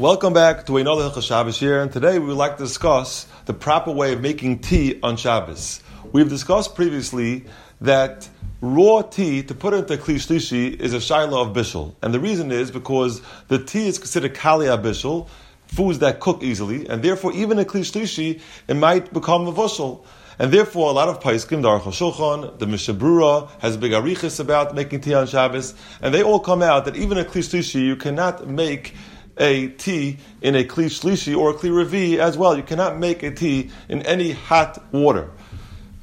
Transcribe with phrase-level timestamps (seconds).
[0.00, 3.52] Welcome back to another Hilchah Shabbos here, and today we would like to discuss the
[3.52, 5.82] proper way of making tea on Shabbos.
[6.10, 7.44] We've discussed previously
[7.82, 8.26] that
[8.62, 12.50] raw tea to put into kli shlishi is a shaila of bishul, and the reason
[12.50, 15.28] is because the tea is considered kalia bishul,
[15.66, 20.02] foods that cook easily, and therefore even a kli shlishi it might become a vushal.
[20.38, 24.74] And therefore, a lot of Paiskim, the Aruch the Mishnah Berurah, has big arichis about
[24.74, 27.96] making tea on Shabbos, and they all come out that even a kli shlishi, you
[27.96, 28.94] cannot make
[29.40, 32.56] a tea in a kli shlishi or a kli revi as well.
[32.56, 35.30] You cannot make a tea in any hot water.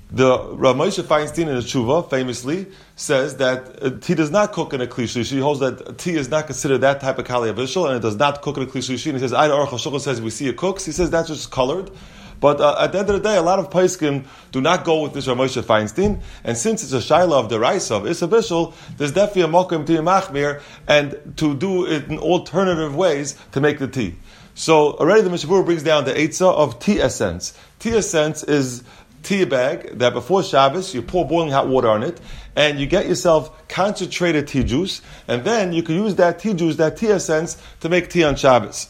[0.09, 4.81] The Rav Moshe Feinstein in his tshuva famously says that tea does not cook in
[4.81, 5.05] a kli.
[5.23, 8.41] He holds that tea is not considered that type of kali and it does not
[8.41, 9.07] cook in a kli shlishi.
[9.07, 11.51] And he says, "I Aruch HaShulchan says we see it cooks." He says that's just
[11.51, 11.91] colored.
[12.39, 15.01] But uh, at the end of the day, a lot of Paiskim do not go
[15.01, 18.73] with this Rav Moshe Feinstein, and since it's a shaila of the Raisa of Isabishal,
[18.97, 23.79] there's definitely a mokum to machmir, and to do it in alternative ways to make
[23.79, 24.15] the tea.
[24.53, 27.57] So already the Mishabur brings down the Eitzah of tea essence.
[27.79, 28.83] Tea essence is
[29.23, 32.19] tea bag that before Shabbos you pour boiling hot water on it,
[32.55, 36.75] and you get yourself concentrated tea juice, and then you can use that tea juice,
[36.77, 38.89] that tea essence, to make tea on Shabbos.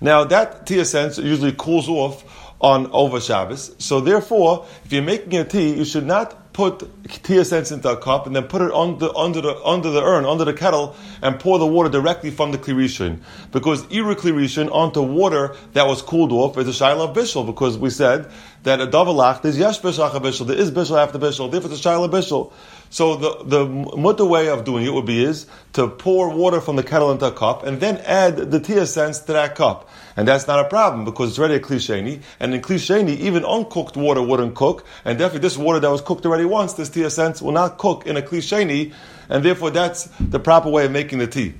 [0.00, 3.74] Now that tea essence usually cools off on over Shabbos.
[3.78, 6.88] So therefore, if you're making a tea, you should not put
[7.22, 10.24] tea essence into a cup and then put it under, under, the, under the urn,
[10.24, 13.20] under the kettle, and pour the water directly from the kli rishon.
[13.52, 17.44] Because iru kli rishon onto water that was cooled off is a shaila of bishul,
[17.44, 18.30] because we said
[18.62, 21.88] that a davalach, there's yesh bishach bishul, there is bishul after bishul, therefore it's a
[21.88, 22.50] shaila bishul.
[22.88, 26.76] So the, the mutter way of doing it would be is to pour water from
[26.76, 29.90] the kettle into a cup and then add the tea essence to that cup.
[30.16, 32.22] And that's not a problem because it's already a klisheni.
[32.40, 34.86] And in klisheni, even uncooked water wouldn't cook.
[35.04, 38.06] And definitely this water that was cooked already once, this tea essence will not cook
[38.06, 38.94] in a klisheni.
[39.28, 41.54] And therefore that's the proper way of making the tea.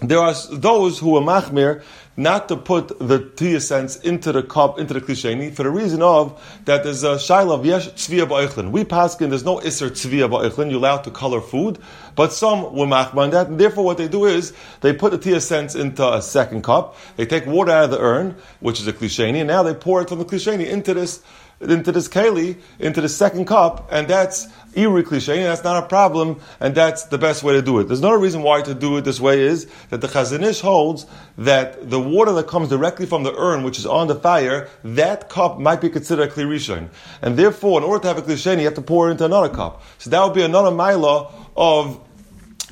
[0.00, 1.82] There are those who are machmir
[2.16, 6.02] not to put the tea essence into the cup, into the klisheni, for the reason
[6.02, 8.70] of that there's a shaila of yesh tzviya ba'ichlin.
[8.70, 11.78] We paskin, there's no iser tzviya ba'ichlin, you're allowed to color food,
[12.14, 15.18] but some were machmir on that, and therefore what they do is, they put the
[15.18, 18.86] tea essence into a second cup, they take water out of the urn, which is
[18.86, 21.22] a klisheni, and now they pour it from the klisheni into this
[21.60, 25.86] into this keli, into the second cup, and that's iri cliche, and that's not a
[25.86, 27.84] problem, and that's the best way to do it.
[27.84, 31.06] There's no reason why to do it this way is that the Chazon Ish holds
[31.38, 35.28] that the water that comes directly from the urn, which is on the fire, that
[35.28, 36.88] cup might be considered a kli rishon.
[37.22, 39.48] And therefore, in order to have a klisheni, you have to pour it into another
[39.48, 39.82] cup.
[39.98, 42.00] So that would be another mila of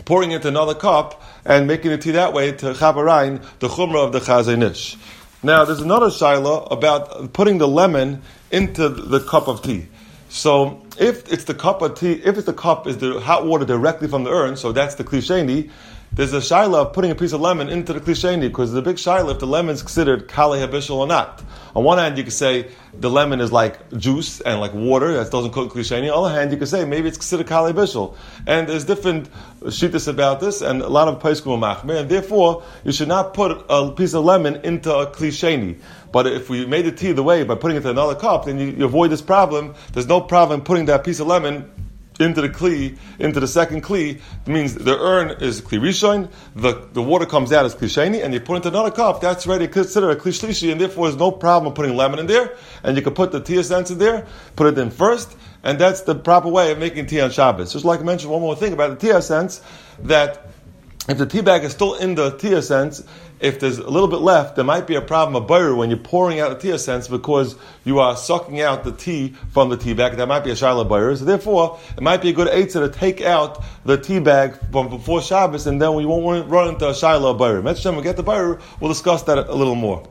[0.05, 4.13] pouring into another cup and making the tea that way to chabarain, the chumrah of
[4.13, 4.97] the Chazon Ish.
[5.43, 9.89] Now, there's another shaila about putting the lemon into the cup of tea.
[10.29, 13.65] So, if it's the cup of tea, if it's the cup is the hot water
[13.65, 15.71] directly from the urn, so that's the klisheni,
[16.15, 18.97] there's a shaila of putting a piece of lemon into the klisheni, because the big
[18.97, 21.43] shaila if the lemon is considered kali habishal or not.
[21.75, 25.31] On one hand, you could say the lemon is like juice and like water that
[25.31, 26.01] doesn't cook klisheni.
[26.01, 28.15] On the other hand, you could say maybe it's considered kali habishal.
[28.47, 29.31] And there's different
[29.63, 33.65] shittas about this, and a lot of paiskum machmer, and therefore you should not put
[33.71, 35.81] a piece of lemon into a klisheni.
[36.13, 38.59] But if we made the tea the way by putting it in another cup, then
[38.59, 39.75] you, you avoid this problem.
[39.95, 41.71] There's no problem putting that piece of lemon
[42.23, 47.03] into the kli, into the second kli, means the urn is kli rishon, the, the
[47.03, 49.67] water comes out as kli sheni, and you put it into another cup, that's ready
[49.67, 52.97] to consider a kli shlishi, and therefore there's no problem putting lemon in there, and
[52.97, 56.15] you can put the tea essence in there, put it in first, and that's the
[56.15, 57.73] proper way of making tea on Shabbos.
[57.73, 59.63] Just like I mentioned one more thing about the tea essence,
[60.01, 60.49] that
[61.09, 63.03] if the tea bag is still in the tea essence,
[63.41, 65.99] if there's a little bit left, there might be a problem of butter when you're
[65.99, 69.95] pouring out the tea essence because you are sucking out the tea from the tea
[69.95, 70.17] bag.
[70.17, 71.17] That might be a shaila butter.
[71.17, 74.89] So therefore, it might be a good eitzah to take out the tea bag from
[74.89, 77.61] before Shabbos, and then we won't run into a shaila butter.
[77.63, 80.07] Mention we get the butter, we'll discuss that a little more.